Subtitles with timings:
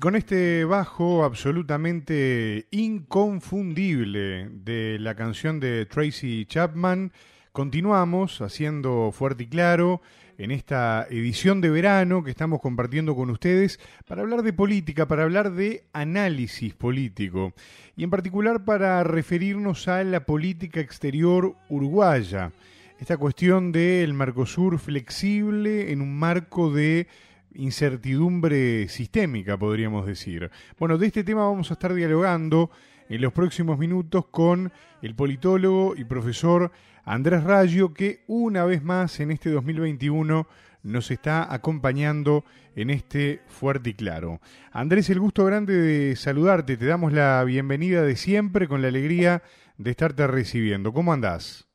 [0.00, 7.12] con este bajo absolutamente inconfundible de la canción de Tracy Chapman,
[7.52, 10.00] continuamos haciendo fuerte y claro
[10.38, 15.24] en esta edición de verano que estamos compartiendo con ustedes para hablar de política, para
[15.24, 17.52] hablar de análisis político
[17.94, 22.52] y en particular para referirnos a la política exterior uruguaya.
[22.98, 27.06] Esta cuestión del Mercosur flexible en un marco de
[27.54, 30.50] incertidumbre sistémica, podríamos decir.
[30.78, 32.70] Bueno, de este tema vamos a estar dialogando
[33.08, 36.70] en los próximos minutos con el politólogo y profesor
[37.04, 40.46] Andrés Rayo, que una vez más en este 2021
[40.82, 42.44] nos está acompañando
[42.76, 44.40] en este fuerte y claro.
[44.72, 49.42] Andrés, el gusto grande de saludarte, te damos la bienvenida de siempre con la alegría
[49.76, 50.92] de estarte recibiendo.
[50.92, 51.69] ¿Cómo andás?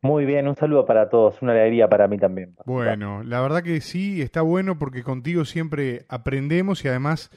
[0.00, 2.54] Muy bien, un saludo para todos, una alegría para mí también.
[2.66, 7.30] Bueno, la verdad que sí, está bueno porque contigo siempre aprendemos y además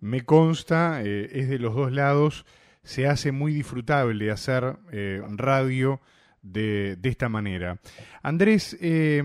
[0.00, 2.46] me consta, eh, es de los dos lados,
[2.82, 6.00] se hace muy disfrutable hacer eh, radio
[6.42, 7.78] de, de, esta manera.
[8.22, 9.22] Andrés, eh,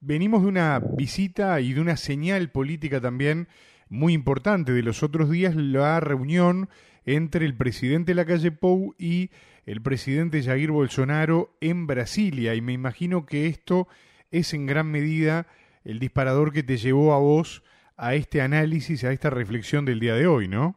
[0.00, 3.48] venimos de una visita y de una señal política también
[3.88, 6.68] muy importante de los otros días, la reunión
[7.04, 9.30] entre el presidente de la calle Pou y
[9.66, 13.88] el presidente Jair Bolsonaro en Brasilia y me imagino que esto
[14.30, 15.46] es en gran medida
[15.84, 17.64] el disparador que te llevó a vos
[17.96, 20.76] a este análisis, a esta reflexión del día de hoy, ¿no?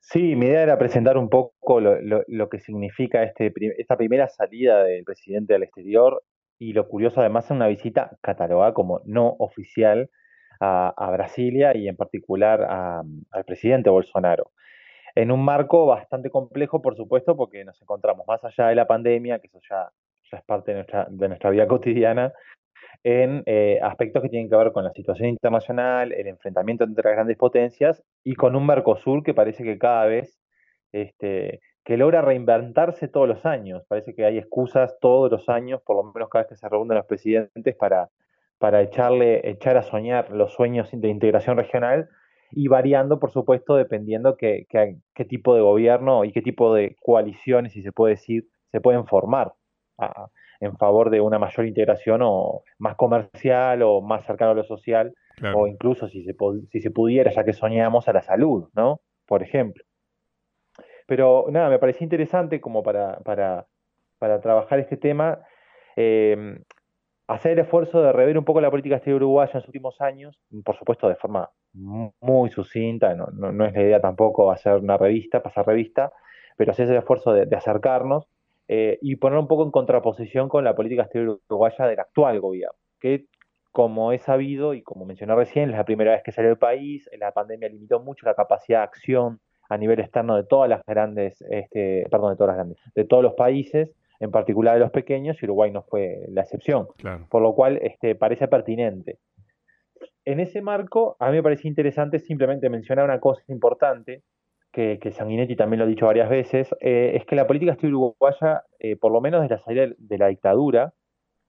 [0.00, 4.82] Sí, mi idea era presentar un poco lo, lo, que significa este, esta primera salida
[4.82, 6.22] del presidente al exterior
[6.58, 10.10] y lo curioso además es una visita catalogada como no oficial
[10.60, 14.50] a, a Brasilia y en particular a, al presidente Bolsonaro
[15.18, 19.40] en un marco bastante complejo, por supuesto, porque nos encontramos más allá de la pandemia,
[19.40, 19.90] que eso ya,
[20.30, 22.32] es parte de nuestra, de nuestra vida cotidiana,
[23.02, 27.14] en eh, aspectos que tienen que ver con la situación internacional, el enfrentamiento entre las
[27.14, 30.38] grandes potencias y con un Mercosur que parece que cada vez
[30.92, 33.82] este, que logra reinventarse todos los años.
[33.88, 36.96] Parece que hay excusas todos los años, por lo menos cada vez que se reúnen
[36.96, 38.08] los presidentes, para,
[38.58, 42.08] para echarle, echar a soñar los sueños de integración regional
[42.50, 47.72] y variando, por supuesto, dependiendo qué, qué, tipo de gobierno y qué tipo de coaliciones,
[47.72, 49.52] si se puede decir, se pueden formar
[50.60, 55.14] en favor de una mayor integración o más comercial o más cercano a lo social,
[55.54, 56.34] o incluso si se,
[56.70, 59.00] si se pudiera, ya que soñamos, a la salud, ¿no?
[59.26, 59.84] Por ejemplo.
[61.06, 63.66] Pero nada, me parecía interesante como para, para,
[64.18, 65.40] para trabajar este tema.
[65.96, 66.58] Eh,
[67.28, 70.40] hacer el esfuerzo de rever un poco la política exterior uruguaya en los últimos años,
[70.64, 75.42] por supuesto de forma muy sucinta, no, no, es la idea tampoco hacer una revista,
[75.42, 76.12] pasar revista,
[76.56, 78.26] pero hacer el esfuerzo de, acercarnos
[78.66, 82.76] eh, y poner un poco en contraposición con la política exterior uruguaya del actual gobierno,
[83.00, 83.26] que
[83.70, 87.08] como he sabido y como mencioné recién, es la primera vez que salió el país,
[87.18, 91.40] la pandemia limitó mucho la capacidad de acción a nivel externo de todas las grandes,
[91.50, 95.36] este, perdón, de todas las grandes, de todos los países, en particular de los pequeños,
[95.40, 96.88] y Uruguay no fue la excepción.
[97.28, 99.18] Por lo cual este, parece pertinente.
[100.28, 104.24] En ese marco, a mí me parece interesante simplemente mencionar una cosa importante,
[104.70, 107.96] que, que Sanguinetti también lo ha dicho varias veces, eh, es que la política exterior
[107.96, 110.92] uruguaya, eh, por lo menos desde la salida de la dictadura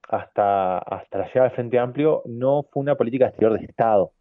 [0.08, 4.14] hasta, hasta la llegada del Frente Amplio, no fue una política exterior de Estado.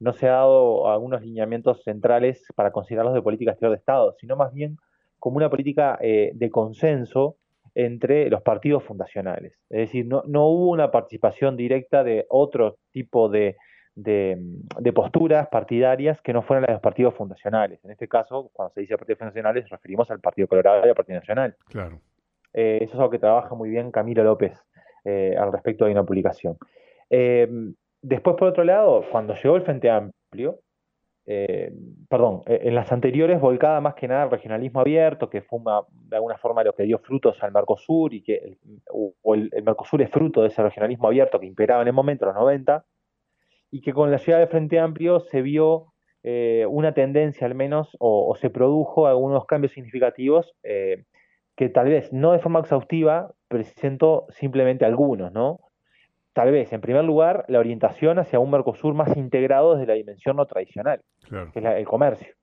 [0.00, 4.34] No se ha dado algunos lineamientos centrales para considerarlos de política exterior de Estado, sino
[4.34, 4.76] más bien
[5.20, 7.36] como una política eh, de consenso
[7.76, 9.52] entre los partidos fundacionales.
[9.70, 13.56] Es decir, no, no hubo una participación directa de otro tipo de,
[13.94, 17.84] de, posturas partidarias que no fueran las de los partidos fundacionales.
[17.84, 21.18] En este caso, cuando se dice partidos fundacionales, referimos al Partido Colorado y al Partido
[21.18, 21.56] Nacional.
[21.68, 22.00] Claro.
[22.52, 24.52] Eh, eso es algo que trabaja muy bien Camilo López
[25.04, 26.56] eh, al respecto de una publicación.
[27.10, 27.48] Eh,
[28.00, 30.60] después, por otro lado, cuando llegó el Frente Amplio,
[31.26, 31.72] eh,
[32.08, 35.58] perdón, en las anteriores volcada más que nada al regionalismo abierto, que fue
[35.90, 38.58] de alguna forma lo que dio frutos al Mercosur y que el,
[38.90, 42.34] o el, Mercosur es fruto de ese regionalismo abierto que imperaba en el momento, los
[42.34, 42.84] 90,
[43.74, 45.86] y que con la llegada del Frente Amplio se vio
[46.22, 52.30] eh, una tendencia al menos, o, se produjo algunos cambios significativos que tal vez no
[52.30, 55.58] de forma exhaustiva, presento simplemente algunos, ¿no?
[56.34, 60.36] tal vez, en primer lugar, la orientación hacia un Mercosur más integrado desde la dimensión
[60.36, 61.00] no tradicional,
[61.52, 62.34] que es el comercio,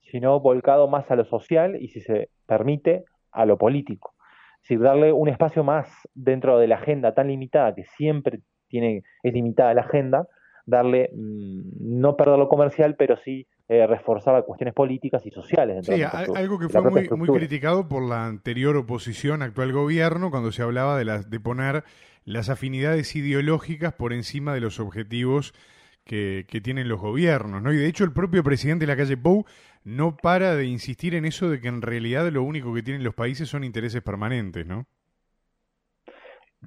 [0.00, 4.14] sino volcado más a lo social y, si se permite, a lo político.
[4.54, 9.02] Es decir, darle un espacio más dentro de la agenda tan limitada que siempre tiene,
[9.22, 10.26] es limitada la agenda,
[10.70, 15.84] darle, mm, no perder lo comercial, pero sí eh, reforzar las cuestiones políticas y sociales.
[15.86, 20.62] Sí, algo que fue muy, muy, criticado por la anterior oposición, actual gobierno, cuando se
[20.62, 21.84] hablaba de, la, de poner
[22.24, 25.54] las afinidades ideológicas por encima de los objetivos
[26.04, 27.72] que, que, tienen los gobiernos, ¿no?
[27.72, 29.44] Y de hecho el propio presidente de la calle Pou
[29.84, 33.14] no para de insistir en eso de que en realidad lo único que tienen los
[33.14, 34.86] países son intereses permanentes, ¿no?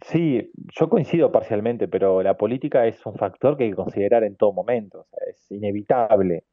[0.01, 4.35] Sí, yo coincido parcialmente, pero la política es un factor que hay que considerar en
[4.35, 6.45] todo momento, o sea, es inevitable,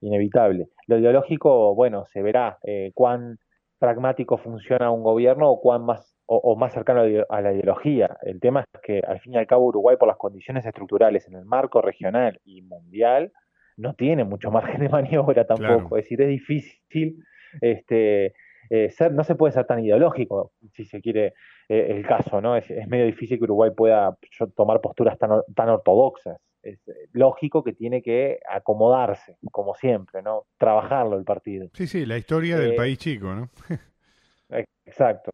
[0.00, 0.68] inevitable.
[0.86, 3.38] Lo ideológico, bueno, se verá eh, cuán
[3.78, 8.16] pragmático funciona un gobierno o cuán más o, más cercano a la ideología.
[8.22, 11.34] El tema es que al fin y al cabo Uruguay por las condiciones estructurales en
[11.34, 13.32] el marco regional y mundial
[13.76, 17.18] no tiene mucho margen de maniobra tampoco, es decir, es difícil
[17.60, 18.34] este
[18.70, 21.34] eh, ser, no se puede ser tan ideológico, si se quiere
[21.68, 22.56] eh, el caso, ¿no?
[22.56, 24.16] Es, medio difícil que Uruguay pueda
[24.56, 26.38] tomar posturas tan, tan ortodoxas.
[26.62, 30.46] Es eh, lógico que tiene que acomodarse, como siempre, ¿no?
[30.58, 31.68] Trabajarlo el partido.
[31.74, 33.50] Sí, sí, la historia del país chico, ¿no?
[34.86, 35.30] exacto.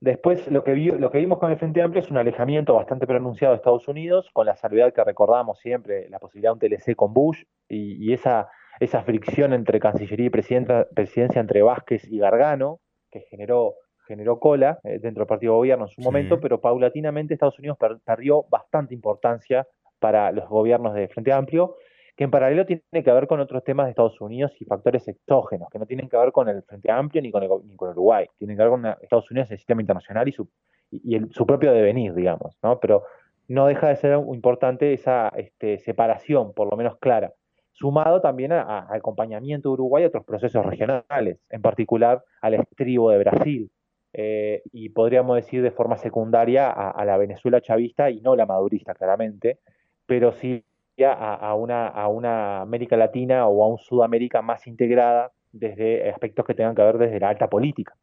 [0.00, 3.52] Después, lo que, lo que vimos con el Frente Amplio es un alejamiento bastante pronunciado
[3.52, 7.12] de Estados Unidos, con la salvedad que recordamos siempre, la posibilidad de un TLC con
[7.12, 8.48] Bush y, esa,
[8.80, 12.80] esa fricción entre Cancillería y presidencia entre Vázquez y Gargano,
[13.10, 13.74] que generó,
[14.06, 17.78] generó cola eh, dentro del partido de gobierno en su momento, pero paulatinamente Estados Unidos
[18.04, 19.66] perdió bastante importancia
[19.98, 21.76] para los gobiernos de Frente Amplio
[22.18, 25.68] que en paralelo tiene que ver con otros temas de Estados Unidos y factores exógenos,
[25.70, 28.56] que no tienen que ver con el Frente Amplio ni con, ni con Uruguay, tienen
[28.56, 30.48] que ver con Estados Unidos, el sistema internacional y su,
[30.90, 32.80] y el, su propio devenir, digamos, ¿no?
[32.80, 33.04] Pero
[33.46, 37.34] no deja de ser importante esa este, separación, por lo menos clara,
[37.78, 43.18] sumado también al acompañamiento de Uruguay a otros procesos regionales, en particular al estribo de
[43.18, 43.70] Brasil,
[44.12, 48.46] eh, y podríamos decir de forma secundaria a, a, la Venezuela chavista y no la
[48.46, 49.58] madurista, claramente,
[50.06, 50.64] pero sí
[51.04, 56.54] a, una, a una América Latina o a un Sudamérica más integrada desde aspectos que
[56.54, 57.94] tengan que ver desde la alta política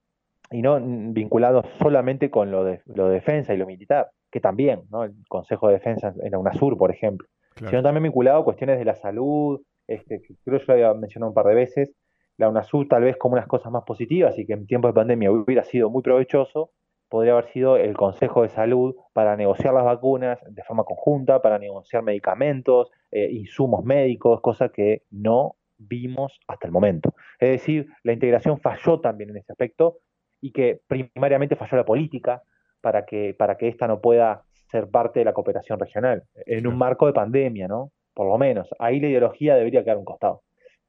[0.52, 4.84] y no vinculados solamente con lo de, lo de defensa y lo militar, que también,
[4.92, 5.04] ¿no?
[5.04, 8.86] el Consejo de Defensa en la UNASUR, por ejemplo, sino también vinculado a cuestiones de
[8.86, 11.94] la salud, este, creo que yo lo había mencionado un par de veces,
[12.38, 15.32] la UNASUR tal vez como unas cosas más positivas y que en tiempos de pandemia
[15.32, 16.72] hubiera sido muy provechoso,
[17.08, 21.60] podría haber sido el Consejo de Salud para negociar las vacunas de forma conjunta, para
[21.60, 27.14] negociar medicamentos, eh, insumos médicos, cosa que no vimos hasta el momento.
[27.40, 30.00] Es decir, la integración falló también en ese aspecto
[30.42, 32.42] y que primariamente falló la política
[32.82, 36.78] para que, para que esta no pueda ser parte de la cooperación regional, en un
[36.78, 37.92] marco de pandemia, ¿no?
[38.14, 38.70] Por lo menos.
[38.80, 40.42] Ahí la ideología debería quedar a un costado,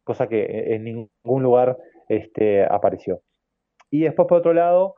[0.05, 1.77] cosa que en ningún lugar
[2.09, 3.21] este, apareció.
[3.91, 4.95] Y después, por otro lado,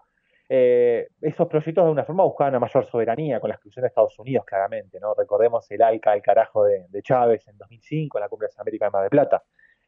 [0.48, 4.18] eh, esos proyectos de una forma buscaban una mayor soberanía con la exclusión de Estados
[4.18, 5.14] Unidos, claramente, ¿no?
[5.14, 8.90] Recordemos el ALCA, el carajo de, Chávez en 2005 en la Cumbre de América de
[8.90, 9.42] Mar del Plata.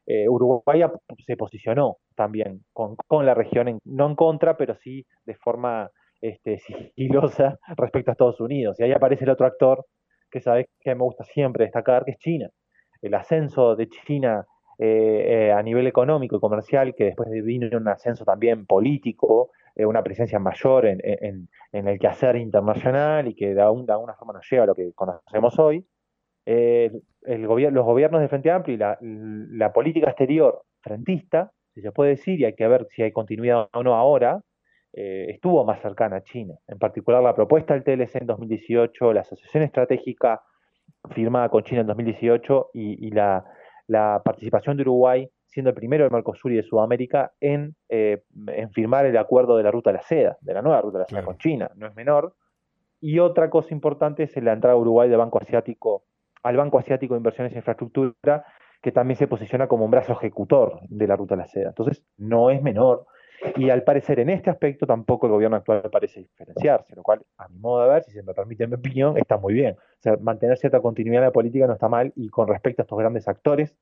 [0.07, 0.83] Eh, Uruguay
[1.25, 5.91] se posicionó también con, la región, no en contra, pero sí de forma
[6.21, 8.79] este, sigilosa respecto a Estados Unidos.
[8.79, 9.85] Y ahí aparece el otro actor
[10.31, 12.49] que sabes que me gusta siempre destacar, que es China.
[13.03, 14.47] El ascenso de China
[14.79, 20.03] eh, a nivel económico y comercial, que después vino un ascenso también político, eh, una
[20.03, 24.67] presencia mayor en, en, el quehacer internacional y que de, alguna forma nos lleva a
[24.67, 25.87] lo que conocemos hoy.
[26.47, 26.91] Eh,
[27.23, 32.11] el los gobiernos de Frente Amplio y la, la, política exterior frentista, si se puede
[32.11, 34.41] decir, y hay que ver si hay continuidad o no ahora,
[34.93, 36.55] eh, estuvo más cercana a China.
[36.69, 40.43] En particular, la propuesta del TLC en 2018, la asociación estratégica
[41.11, 43.45] firmada con China en 2018 y, y la,
[43.87, 48.71] la participación de Uruguay siendo el primero del Mercosur y de Sudamérica en, eh, en,
[48.71, 51.09] firmar el acuerdo de la ruta de la seda, de la nueva ruta de la
[51.09, 52.37] seda con China, no es menor.
[53.01, 56.05] Y otra cosa importante es la entrada a Uruguay del Banco Asiático,
[56.45, 58.45] al Banco Asiático de Inversiones en Infraestructura,
[58.81, 61.69] que también se posiciona como un brazo ejecutor de la ruta de la seda.
[61.69, 63.07] Entonces, no es menor.
[63.57, 67.49] Y al parecer, en este aspecto, tampoco el gobierno actual parece diferenciarse, lo cual, a
[67.49, 69.77] mi modo de ver, si se me permite mi opinión, está muy bien.
[69.77, 72.85] O sea, mantener cierta continuidad en la política no está mal y con respecto a
[72.85, 73.75] estos grandes actores,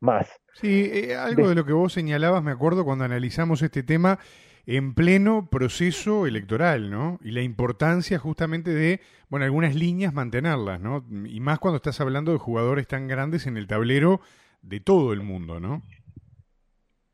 [0.00, 0.28] más.
[0.54, 1.54] Sí, eh, algo de...
[1.54, 4.18] lo que vos señalabas, me acuerdo cuando analizamos este tema
[4.66, 7.18] en pleno proceso electoral, ¿no?
[7.22, 9.00] Y la importancia justamente de,
[9.30, 11.04] bueno, algunas líneas mantenerlas, ¿no?
[11.26, 14.20] Y más cuando estás hablando de jugadores tan grandes en el tablero
[14.62, 15.82] de todo el mundo, ¿no?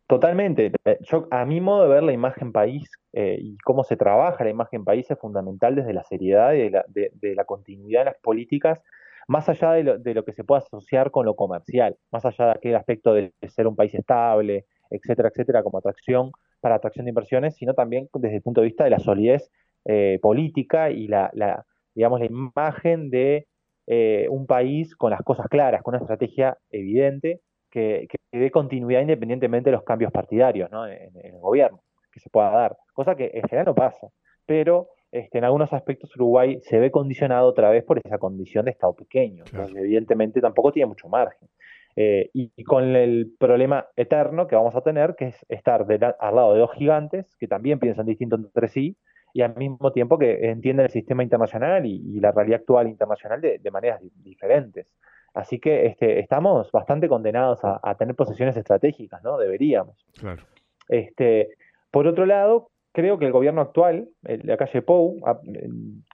[0.07, 0.73] Totalmente.
[0.85, 4.45] Eh, yo, a mi modo de ver la imagen país eh, y cómo se trabaja
[4.45, 8.07] la imagen país es fundamental desde la seriedad y de la, de la continuidad en
[8.07, 8.81] las políticas
[9.29, 12.47] más allá de lo, de lo, que se pueda asociar con lo comercial, más allá
[12.47, 17.11] de aquel aspecto de ser un país estable, etcétera, etcétera, como atracción para atracción de
[17.11, 19.51] inversiones, sino también desde el punto de vista de la solidez
[19.85, 23.47] eh, política y la, la, digamos, la imagen de
[23.87, 27.41] eh, un país con las cosas claras, con una estrategia evidente
[27.75, 30.87] que, que dé continuidad independientemente de los cambios partidarios ¿no?
[30.87, 31.81] en, en, el gobierno
[32.13, 34.07] que se pueda dar, cosa que en general no pasa,
[34.47, 38.73] pero este, en algunos aspectos Uruguay se ve condicionado otra vez por esa condición de
[38.73, 39.45] Estado pequeño.
[39.47, 41.49] Entonces, evidentemente tampoco tiene mucho margen.
[41.95, 45.87] Eh, y, con el problema eterno que vamos a tener, que es estar
[46.19, 48.97] al lado de dos gigantes que también piensan distinto entre sí
[49.33, 53.71] y al mismo tiempo que entienden el sistema internacional y, la realidad actual internacional de,
[53.71, 54.89] maneras diferentes.
[55.35, 59.37] Así que este, estamos bastante condenados a, tener posiciones estratégicas, ¿no?
[59.37, 59.97] Deberíamos.
[60.19, 60.43] Claro.
[60.89, 61.49] Este,
[61.91, 65.21] por otro lado, creo que el gobierno actual, la calle Pou,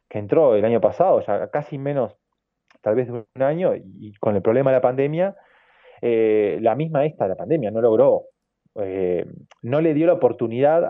[0.09, 2.17] que entró el año pasado, ya casi menos,
[2.81, 5.37] tal vez de un año, y con el problema de la pandemia,
[6.01, 8.25] eh, la misma esta la pandemia no logró,
[8.77, 9.27] eh,
[9.61, 10.89] no le dio la oportunidad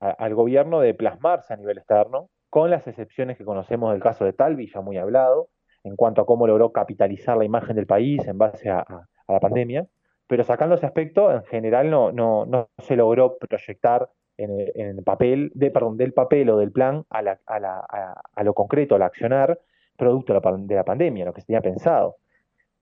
[0.00, 4.32] al gobierno de plasmarse a nivel externo, con las excepciones que conocemos del caso de
[4.32, 5.48] Talvi, ya muy hablado,
[5.86, 8.84] en cuanto a cómo logró capitalizar la imagen del país en base a,
[9.28, 9.86] la pandemia,
[10.28, 15.50] pero sacando ese aspecto, en general no, no, no se logró proyectar en el, papel,
[15.54, 19.02] de, perdón, del papel o del plan a, la, a, la, a, lo concreto, al
[19.02, 19.58] accionar,
[19.96, 22.16] producto de la, de la pandemia, lo que se tenía pensado.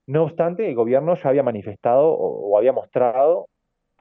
[0.07, 3.49] No obstante, el gobierno ya había manifestado o, había mostrado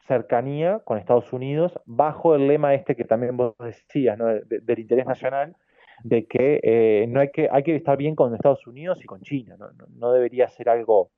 [0.07, 4.25] cercanía con Estados Unidos bajo el lema este que también vos decías, ¿no?
[4.27, 5.55] del interés nacional,
[6.03, 9.21] de que eh, no hay que hay que estar bien con Estados Unidos y con
[9.21, 9.67] China, no,
[9.97, 11.11] no, debería ser algo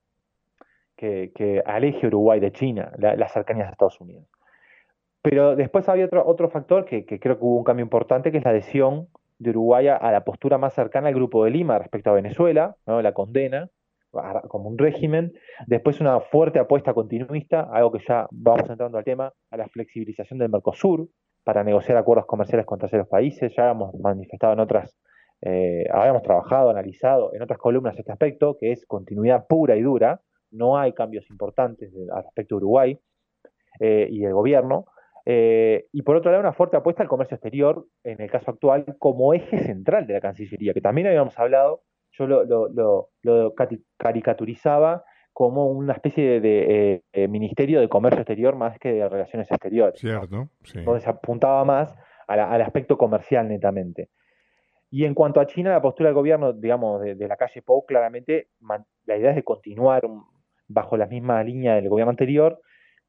[0.96, 4.26] que, que, aleje Uruguay de China, la, las cercanías a Estados Unidos.
[5.22, 8.38] Pero después había otro, otro factor que, que, creo que hubo un cambio importante, que
[8.38, 12.10] es la adhesión de Uruguay a la postura más cercana al Grupo de Lima respecto
[12.10, 13.02] a Venezuela, ¿no?
[13.02, 13.68] la condena,
[14.48, 15.32] como un régimen,
[15.66, 20.38] después una fuerte apuesta continuista, algo que ya vamos entrando al tema, a la flexibilización
[20.38, 21.08] del Mercosur
[21.46, 24.98] para negociar acuerdos comerciales con terceros países, ya habíamos manifestado en otras,
[25.42, 30.20] eh, habíamos trabajado, analizado en otras columnas este aspecto, que es continuidad pura y dura,
[30.50, 33.00] no hay cambios importantes al respecto de Uruguay
[33.78, 34.86] eh, y del gobierno,
[35.24, 38.96] eh, y por otro lado, una fuerte apuesta al comercio exterior, en el caso actual,
[38.98, 41.82] como eje central de la Cancillería, que también habíamos hablado.
[42.10, 43.08] Yo lo,
[43.98, 45.04] caricaturizaba
[45.36, 50.00] como una especie de, eh, eh, ministerio de comercio exterior más que de relaciones exteriores.
[50.00, 50.48] Cierto,
[50.82, 51.94] Donde se apuntaba más
[52.26, 54.08] al aspecto comercial netamente.
[54.90, 58.48] Y en cuanto a China, la postura del gobierno, digamos, de, la calle Pou, claramente
[59.04, 60.08] la idea es de continuar
[60.68, 62.58] bajo la misma línea del gobierno anterior,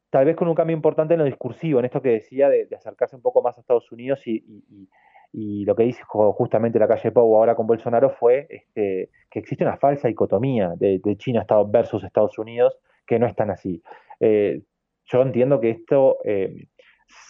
[0.09, 3.15] tal vez con un cambio importante en lo discursivo, en esto que decía de, acercarse
[3.15, 4.89] un poco más a Estados Unidos y, y
[5.33, 9.77] lo que dice justamente la calle Pau ahora con Bolsonaro fue este, que existe una
[9.77, 13.81] falsa dicotomía de, China versus Estados Unidos, que no es tan así.
[14.19, 14.61] Eh,
[15.05, 16.67] yo entiendo que esto eh,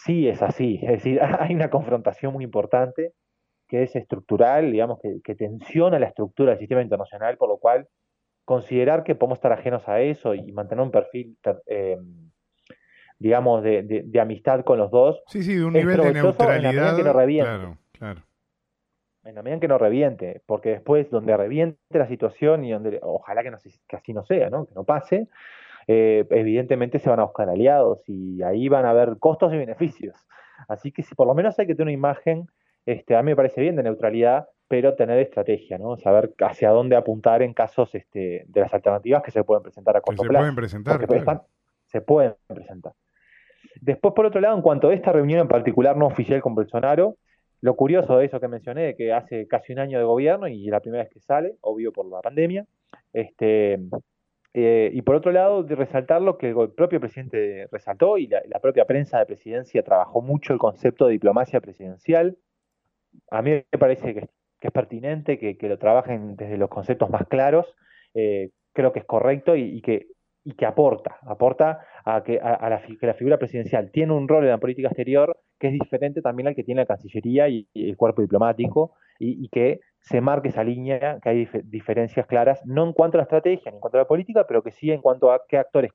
[0.04, 3.12] sí es así, es decir, hay una confrontación muy importante
[3.68, 7.86] que es estructural, digamos, que, tensiona la estructura del sistema internacional, por lo cual
[8.46, 11.36] considerar que podemos estar ajenos a eso y mantener un perfil
[11.66, 11.98] eh,
[13.18, 15.22] digamos, de, amistad con los dos.
[15.26, 16.96] Sí, sí, de un nivel de neutralidad.
[16.96, 17.76] claro.
[17.98, 18.22] Claro.
[19.24, 22.98] En la medida en que no reviente, porque después donde reviente la situación y donde
[23.02, 24.66] ojalá que, no, que así no sea, ¿no?
[24.66, 25.28] que no pase,
[25.86, 30.14] eh, evidentemente se van a buscar aliados y ahí van a haber costos y beneficios.
[30.68, 32.46] Así que si por lo menos hay que tener una imagen,
[32.86, 35.96] este, a mí me parece bien de neutralidad, pero tener estrategia, ¿no?
[35.96, 40.00] Saber hacia dónde apuntar en casos este, de las alternativas que se pueden presentar a
[40.00, 40.42] corto se plazo.
[40.42, 40.98] Pueden presentar,
[41.86, 42.92] se pueden presentar.
[43.80, 47.16] Después, por otro lado, en cuanto a esta reunión en particular no oficial con Bolsonaro,
[47.60, 50.80] lo curioso de eso que mencioné, que hace casi un año de gobierno y la
[50.80, 52.66] primera vez que sale, obvio por la pandemia,
[53.12, 53.78] este,
[54.54, 58.60] eh, y por otro lado, de resaltar lo que el propio presidente resaltó y la,
[58.60, 62.36] propia prensa de presidencia trabajó mucho el concepto de diplomacia presidencial.
[63.30, 64.28] A mí me parece que,
[64.60, 67.66] es pertinente que, lo trabajen desde los conceptos más claros.
[68.14, 70.08] Eh, creo que es correcto y, que,
[70.44, 74.44] y que aporta, aporta a, que, a, la, que la figura presidencial tiene un rol
[74.44, 77.96] en la política exterior que es diferente también al que tiene la Cancillería y, el
[77.96, 83.16] cuerpo diplomático, y, que se marque esa línea, que hay diferencias claras, no en cuanto
[83.16, 85.42] a la estrategia ni en cuanto a la política, pero que sí en cuanto a
[85.48, 85.90] qué actores,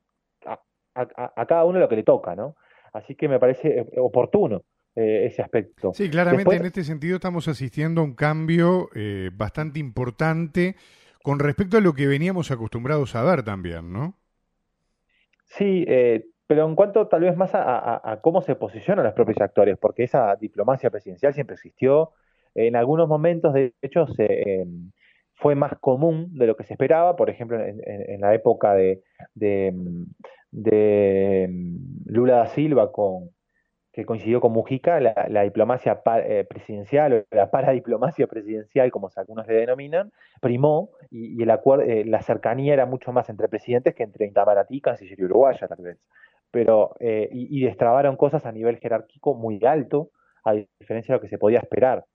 [0.46, 2.55] a, cada uno lo que le toca, ¿no?
[2.91, 4.62] Así que me parece eh, oportuno
[4.96, 5.91] eh, ese aspecto.
[5.93, 10.75] Sí, claramente en este sentido estamos asistiendo a un cambio eh, bastante importante
[11.24, 14.20] con respecto a lo que veníamos acostumbrados a ver también, ¿no?
[15.46, 19.76] Sí, eh, pero en cuanto tal vez más a, cómo se posicionan los propios actores,
[19.76, 22.12] porque esa diplomacia presidencial siempre existió,
[22.54, 24.92] en algunos momentos de hecho se, em,
[25.34, 29.02] fue más común de lo que se esperaba, por ejemplo en, la época de,
[29.34, 29.74] de,
[30.52, 33.32] em, Lula da Silva con,
[33.92, 39.56] que coincidió con Mujica, la, diplomacia eh, presidencial o la paradiplomacia presidencial, como algunos le
[39.56, 44.28] denominan, primó y, el acuerdo, eh, la cercanía era mucho más entre presidentes que entre
[44.28, 45.98] Itamaraty, Cancillería Uruguaya, tal vez
[46.54, 50.12] pero eh, y, destrabaron cosas a nivel jerárquico muy alto,
[50.46, 52.06] a diferencia de lo que se podía esperar.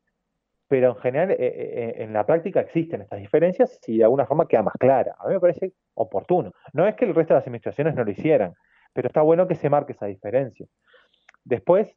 [0.68, 4.74] pero en general en la práctica existen estas diferencias y de alguna forma queda más
[4.78, 5.16] clara.
[5.18, 6.52] A mí me parece oportuno.
[6.72, 8.54] No es que el resto de las administraciones no lo hicieran,
[8.92, 10.66] pero está bueno que se marque esa diferencia.
[11.42, 11.96] Después,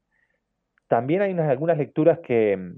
[0.88, 2.74] también hay unas, algunas lecturas que,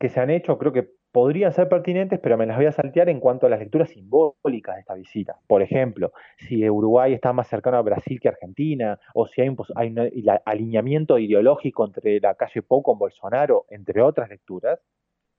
[0.00, 3.08] que se han hecho, creo que podrían ser pertinentes, pero me las voy a saltear
[3.08, 5.38] en cuanto a las lecturas simbólicas de esta visita.
[5.46, 9.56] Por ejemplo, si Uruguay está más cercano a Brasil que Argentina, o si hay un,
[9.76, 9.94] hay
[10.44, 14.78] alineamiento ideológico entre la calle Pou con Bolsonaro, entre otras lecturas,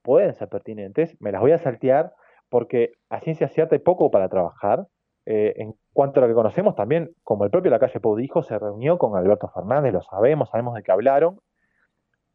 [0.02, 1.16] pueden ser pertinentes.
[1.22, 2.12] Me las voy a saltear
[2.50, 4.88] porque a ciencia cierta hay poco para trabajar.
[5.28, 8.42] Eh, en cuanto a lo que conocemos, también, como el propio La Calle Pou dijo,
[8.42, 11.38] se reunió con Alberto Fernández, lo sabemos, sabemos de qué hablaron,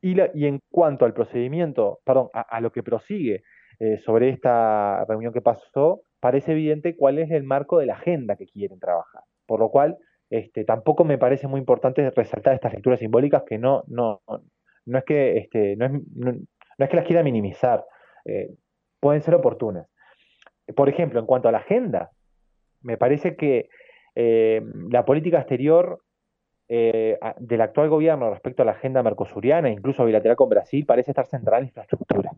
[0.03, 3.45] y, en cuanto al procedimiento, perdón, a, lo que prosigue
[3.79, 8.37] eh, sobre esta reunión que pasó, parece evidente cuál es el marco de la agenda
[8.37, 9.23] que quieren trabajar.
[9.47, 9.97] Por lo cual,
[10.29, 14.21] este, tampoco me parece muy importante resaltar estas lecturas simbólicas que no, no,
[14.87, 16.31] no es que este, no, es, no,
[16.79, 17.85] es que las quiera minimizar,
[18.25, 18.51] eh,
[18.99, 19.87] pueden ser oportunas.
[20.75, 22.11] Por ejemplo, en cuanto a la agenda,
[22.81, 23.69] me parece que
[24.17, 26.01] eh, la política exterior
[26.75, 31.27] eh, del actual gobierno respecto a la agenda mercosuriana, incluso bilateral con Brasil, parece estar
[31.27, 32.31] centrada en infraestructura,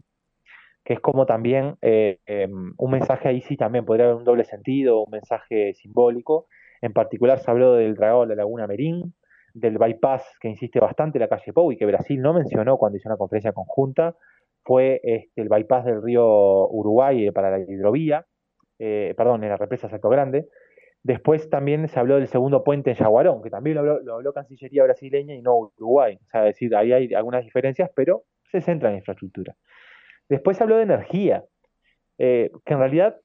[0.84, 4.42] que es como también eh, em, un mensaje ahí sí también podría haber un doble
[4.42, 6.48] sentido, un mensaje simbólico.
[6.82, 9.14] En particular se habló del dragado de la Laguna Merín,
[9.52, 13.08] del bypass que insiste bastante la calle Pou y que Brasil no mencionó cuando hizo
[13.08, 14.16] una conferencia conjunta,
[14.64, 18.26] fue este, el bypass del río Uruguay para la hidrovía,
[18.80, 20.48] eh, perdón, en la represa Salto Grande,
[21.04, 25.34] Después también se habló del segundo puente en Yaguarón, que también lo habló, Cancillería brasileña
[25.34, 26.18] y no Uruguay.
[26.20, 29.54] O sea, es decir, ahí hay algunas diferencias, pero se centra en infraestructura.
[30.30, 31.44] Después se habló de energía,
[32.16, 33.20] eh, que en realidad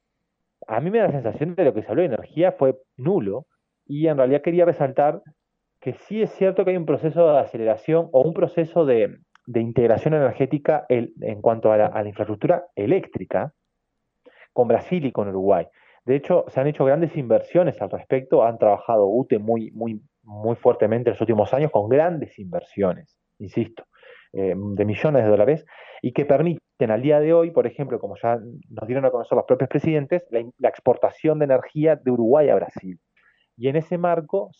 [0.66, 3.46] a mí me da la sensación de lo que se habló de energía fue nulo,
[3.86, 5.22] y en realidad quería resaltar
[5.80, 9.20] que sí es cierto que hay un proceso de aceleración o un proceso de,
[9.54, 13.52] integración energética en cuanto a la infraestructura eléctrica
[14.52, 15.66] con Brasil y con Uruguay.
[16.04, 20.56] De hecho, se han hecho grandes inversiones al respecto, han trabajado UTE muy, muy, muy
[20.56, 23.84] fuertemente en los últimos años con grandes inversiones, insisto,
[24.32, 25.66] eh, de millones de dólares,
[26.02, 28.38] y que permiten al día de hoy, por ejemplo, como ya
[28.70, 32.98] nos dieron a conocer los propios presidentes, la, exportación de energía de Uruguay a Brasil.
[33.56, 34.50] Y en ese marco,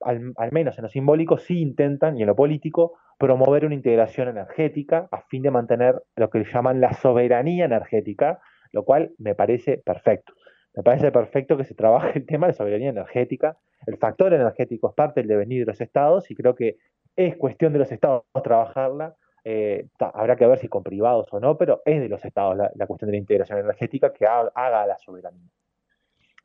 [0.00, 4.28] al, al menos en lo simbólico, sí intentan, y en lo político, promover una integración
[4.28, 8.40] energética a fin de mantener lo que llaman la soberanía energética,
[8.72, 10.34] lo cual me parece perfecto.
[10.74, 13.58] Me parece perfecto que se trabaje el tema de soberanía energética.
[13.86, 16.78] El factor energético es parte del devenir de los estados y creo que
[17.14, 19.14] es cuestión de los estados trabajarla.
[19.44, 22.86] Eh, habrá que ver si con privados o no, pero es de los estados la,
[22.86, 25.50] cuestión de la integración energética que haga, la soberanía.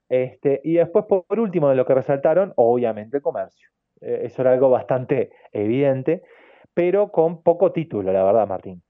[0.10, 3.70] Este, y después, por último, de lo que resaltaron, obviamente el comercio.
[4.02, 6.24] Eh, eso era algo bastante evidente,
[6.74, 8.82] pero con poco título, la verdad, Martín.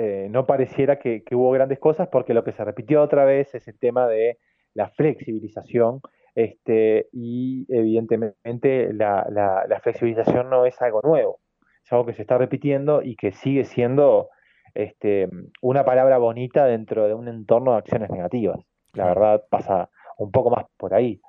[0.00, 3.66] Eh, no pareciera que, hubo grandes cosas porque lo que se repitió otra vez es
[3.66, 4.38] el tema de
[4.72, 6.00] la flexibilización
[6.36, 11.40] este, y evidentemente la, flexibilización no es algo nuevo,
[11.84, 14.28] es algo que se está repitiendo y que sigue siendo
[14.72, 15.28] este,
[15.62, 18.60] una palabra bonita dentro de un entorno de acciones negativas.
[18.92, 21.20] La verdad pasa un poco más por ahí.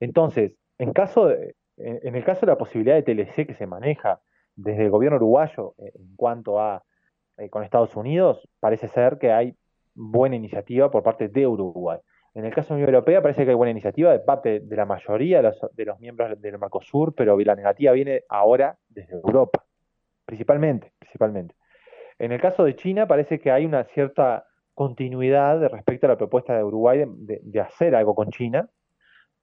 [0.00, 1.30] Entonces, en, caso
[1.78, 4.20] en el caso de la posibilidad de TLC que se maneja
[4.54, 6.84] desde el gobierno uruguayo eh, en cuanto a
[7.38, 9.54] eh, con Estados Unidos, parece ser que hay
[9.94, 11.98] buena iniciativa por parte de Uruguay.
[12.34, 14.76] En el caso de la Unión Europea parece que hay buena iniciativa de parte de
[14.76, 19.64] la mayoría de los, miembros del Mercosur, pero la negativa viene ahora desde Europa,
[20.24, 21.56] principalmente, principalmente.
[22.18, 26.56] En el caso de China parece que hay una cierta continuidad respecto a la propuesta
[26.56, 28.68] de Uruguay de, hacer algo con China.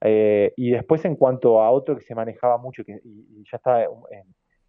[0.00, 3.84] Eh, y después en cuanto a otro que se manejaba mucho que, y, ya está
[3.84, 3.90] en,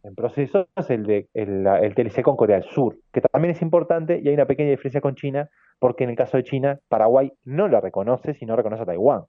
[0.07, 4.19] en proceso es el, de, el, TLC con Corea del Sur, que también es importante
[4.23, 7.67] y hay una pequeña diferencia con China, porque en el caso de China, Paraguay no
[7.67, 9.25] la reconoce, sino reconoce a Taiwán,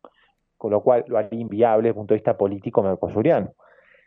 [0.56, 3.54] con lo cual lo haría inviable desde el punto de vista político mercosuriano,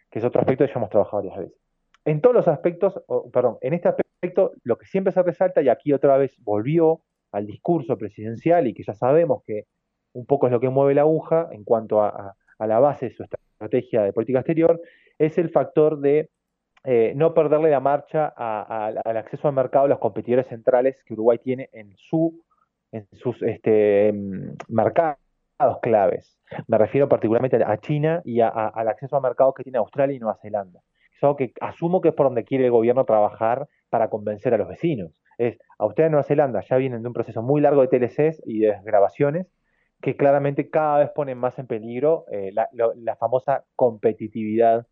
[0.10, 1.60] que es otro aspecto que ya hemos trabajado varias veces.
[2.06, 3.02] En todos los aspectos,
[3.34, 7.02] perdón, en este aspecto, lo que siempre se resalta, y aquí otra vez volvió
[7.34, 9.66] al discurso presidencial y que ya sabemos que
[10.14, 13.24] un poco es lo que mueve la aguja en cuanto a la base de su
[13.24, 14.80] estrategia de política exterior,
[15.18, 16.30] es el factor de
[16.84, 21.38] eh, no perderle la marcha al acceso al mercado de los competidores centrales que Uruguay
[21.38, 22.44] tiene en, su,
[22.92, 25.18] en sus este, mm, mercados
[25.84, 26.40] claves.
[26.68, 30.40] Me refiero particularmente a China y al acceso a mercados que tiene Australia y Nueva
[30.42, 30.82] Zelanda.
[31.16, 34.58] Es algo que asumo que es por donde quiere el gobierno trabajar para convencer a
[34.58, 35.22] los vecinos.
[35.38, 38.62] Es, Australia y Nueva Zelanda ya vienen de un proceso muy largo de TLCs y
[38.62, 39.54] de grabaciones
[40.02, 44.88] que claramente cada vez ponen más en peligro eh, la famosa competitividad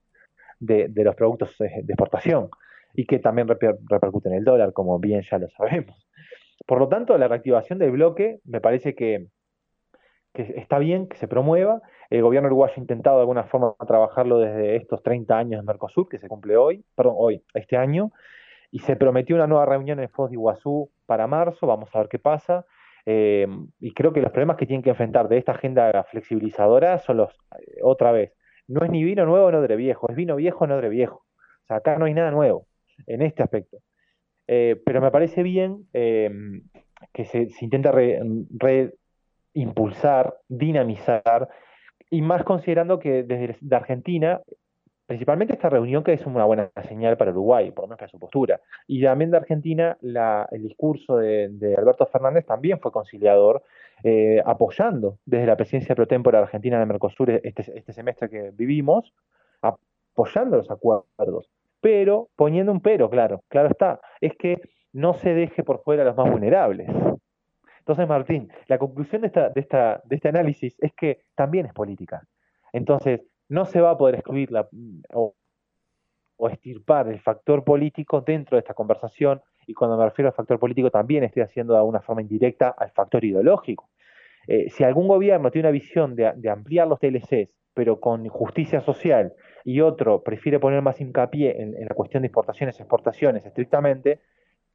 [0.59, 2.49] de, los productos de exportación
[2.93, 6.07] y que también repercute en el dólar, como bien ya lo sabemos.
[6.65, 9.27] Por lo tanto, la reactivación del bloque me parece que,
[10.33, 11.81] que está bien que se promueva.
[12.09, 16.09] El gobierno uruguayo ha intentado de alguna forma trabajarlo desde estos 30 años de Mercosur,
[16.09, 18.11] que se cumple hoy, perdón, hoy, este año,
[18.71, 22.09] y se prometió una nueva reunión en Foz de Iguazú para marzo, vamos a ver
[22.09, 22.65] qué pasa.
[23.05, 23.47] Eh,
[23.79, 27.31] y creo que los problemas que tienen que enfrentar de esta agenda flexibilizadora son los,
[27.57, 28.33] eh, otra vez,
[28.69, 31.25] no es ni vino nuevo ni odre viejo, es vino viejo ni odre viejo.
[31.63, 32.67] O sea, acá no hay nada nuevo
[33.07, 33.79] en este aspecto.
[34.47, 37.91] Eh, pero me parece bien que se, intenta
[39.53, 41.49] reimpulsar, dinamizar,
[42.09, 44.41] y más considerando que desde de Argentina
[45.09, 48.19] principalmente esta reunión que es una buena señal para Uruguay, por lo menos para su
[48.19, 48.61] postura.
[48.85, 53.63] Y también de Argentina, el discurso de, Alberto Fernández también fue conciliador,
[54.03, 59.13] eh, apoyando desde la presidencia pro tempore argentina de Mercosur este, este, semestre que vivimos,
[59.61, 61.49] apoyando los acuerdos,
[61.81, 64.61] pero poniendo un pero, claro, claro está, es que
[64.93, 66.89] no se deje por fuera a los más vulnerables.
[67.79, 71.73] Entonces, Martín, la conclusión de, esta, de, esta, de este análisis es que también es
[71.73, 72.23] política.
[72.71, 74.67] Entonces, no se va a poder excluir la,
[75.13, 75.35] o,
[76.49, 80.89] estirpar el factor político dentro de esta conversación, y cuando me refiero al factor político
[80.89, 83.87] también estoy haciendo de alguna forma indirecta al factor ideológico.
[84.47, 89.31] Eh, si algún gobierno tiene una visión de, ampliar los TLCs, pero con justicia social,
[89.63, 94.21] y otro prefiere poner más hincapié en, la cuestión de importaciones y exportaciones estrictamente,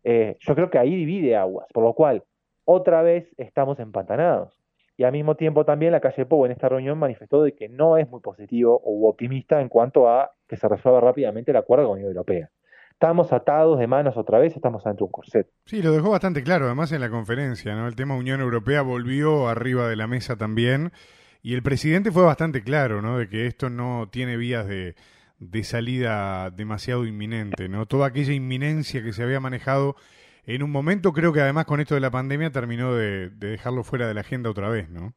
[0.05, 2.23] eh, yo creo que ahí divide aguas, por lo cual
[2.65, 4.63] otra vez estamos empantanados
[4.97, 7.99] y al mismo tiempo también la calle Pou en esta reunión manifestó de que no
[7.99, 11.97] es muy positivo o optimista en cuanto a que se resuelva rápidamente el acuerdo con
[11.97, 12.51] la Unión Europea.
[12.95, 15.49] Estamos atados de manos otra vez, estamos ante un corset.
[15.67, 17.87] Sí, lo dejó bastante claro, además en la conferencia, ¿no?
[17.87, 20.93] El tema Unión Europea volvió arriba de la mesa también,
[21.43, 23.19] y el presidente fue bastante claro, ¿no?
[23.19, 24.95] De que esto no tiene vías de,
[25.39, 27.87] de salida demasiado inminente, ¿no?
[27.87, 29.97] Toda aquella inminencia que se había manejado
[30.47, 34.07] en un momento creo que además con esto de la pandemia terminó de, dejarlo fuera
[34.07, 35.15] de la agenda otra vez, ¿no?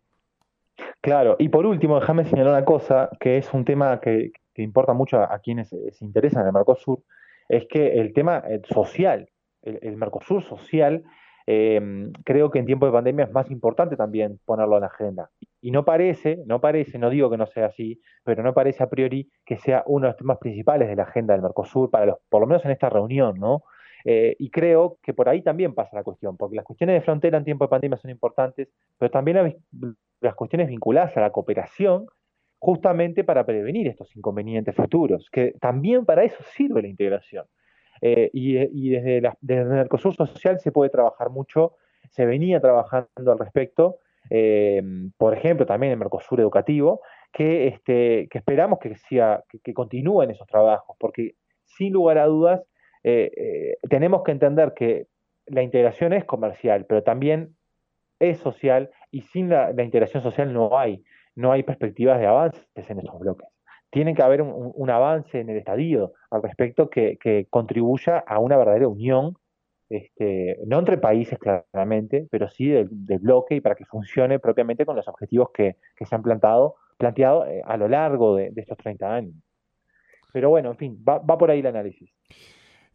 [1.02, 5.22] Claro, y por último, déjame señalar una cosa que es un tema que, importa mucho
[5.22, 7.04] a, quienes se interesan en el Mercosur,
[7.50, 9.30] es que el tema eh, social,
[9.62, 11.04] el, Mercosur social,
[11.46, 11.82] eh,
[12.26, 15.30] creo que en tiempo de pandemia es más importante también ponerlo en la agenda.
[15.62, 18.90] Y no parece, no parece, no digo que no sea así, pero no parece a
[18.90, 22.18] priori que sea uno de los temas principales de la agenda del Mercosur, para los,
[22.30, 23.64] por lo menos en esta reunión, ¿no?
[24.10, 27.38] Eh, y creo que por ahí también pasa la cuestión, porque las cuestiones de frontera
[27.38, 29.58] en tiempo de pandemia son importantes, pero también
[30.22, 32.08] las, cuestiones vinculadas a la cooperación
[32.60, 37.46] justamente para prevenir estos inconvenientes futuros, que también para eso sirve la integración.
[38.02, 41.74] Eh, y, desde, desde el Mercosur Social se puede trabajar mucho,
[42.10, 43.98] se venía trabajando al respecto,
[44.30, 44.82] eh,
[45.18, 50.48] por ejemplo, también el Mercosur Educativo, que, este, que esperamos que, sea, que continúen esos
[50.48, 52.62] trabajos, porque sin lugar a dudas
[53.04, 55.08] eh, eh, tenemos que entender que
[55.46, 57.56] la integración es comercial, pero también
[58.20, 61.04] es social y sin la, integración social no hay,
[61.38, 63.48] no hay perspectivas de avances en estos bloques.
[63.92, 68.88] Tiene que haber un, avance en el estadio al respecto que, contribuya a una verdadera
[68.88, 69.38] unión,
[69.88, 72.90] este, no entre países claramente, pero sí del,
[73.22, 77.62] bloque y para que funcione propiamente con los objetivos que, se han plantado, planteado eh,
[77.66, 79.36] a lo largo de, estos 30 años.
[80.34, 82.12] Pero bueno, en fin, va por ahí el análisis.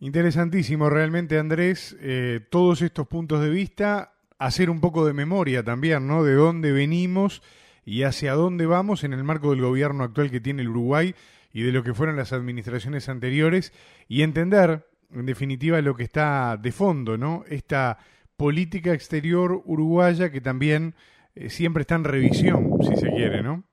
[0.01, 6.09] Interesantísimo realmente, Andrés, eh, todos estos puntos de vista, hacer un poco de memoria también,
[6.09, 6.25] ¿no?
[6.25, 7.41] De dónde venimos
[7.85, 11.15] y hacia dónde vamos en el marco del gobierno actual que tiene el Uruguay
[11.53, 13.73] y de lo que fueron las administraciones anteriores
[14.09, 17.45] y entender, en definitiva, lo que está de fondo, ¿no?
[17.49, 17.99] Esta
[18.37, 20.95] política exterior uruguaya que también
[21.35, 23.65] eh, siempre está en revisión, si se quiere, ¿no?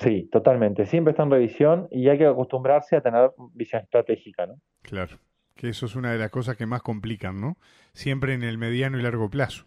[0.00, 0.86] Sí, totalmente.
[0.86, 4.54] Siempre está en revisión y hay que acostumbrarse a tener visión estratégica, ¿no?
[4.82, 5.18] Claro,
[5.54, 7.56] que eso es una de las cosas que más complican, ¿no?
[7.92, 9.66] Siempre en el mediano y largo plazo.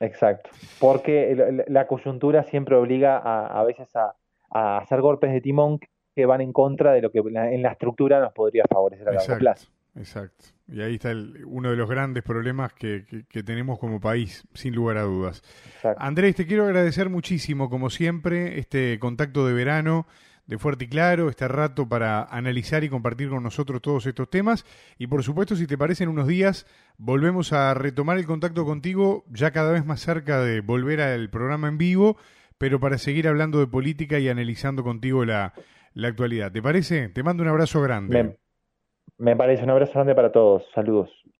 [0.00, 4.14] Exacto, porque la coyuntura siempre obliga a, a veces a,
[4.50, 5.80] hacer golpes de timón
[6.14, 9.38] que van en contra de lo que en la estructura nos podría favorecer a largo
[9.38, 9.68] plazo.
[9.96, 10.46] Exacto.
[10.68, 11.12] Y ahí está
[11.46, 13.04] uno de los grandes problemas que,
[13.44, 15.42] tenemos como país, sin lugar a dudas.
[15.96, 20.06] Andrés, te quiero agradecer muchísimo, como siempre, este contacto de verano
[20.46, 24.64] de Fuerte y Claro, este rato para analizar y compartir con nosotros todos estos temas.
[24.98, 26.66] Y por supuesto, si te parece, en unos días
[26.98, 31.68] volvemos a retomar el contacto contigo, ya cada vez más cerca de volver al programa
[31.68, 32.16] en vivo,
[32.58, 35.52] pero para seguir hablando de política y analizando contigo la,
[36.02, 36.52] actualidad.
[36.52, 37.08] ¿Te parece?
[37.08, 38.36] Te mando un abrazo grande.
[39.18, 40.62] Me parece un abrazo grande para todos.
[40.74, 41.10] Saludos.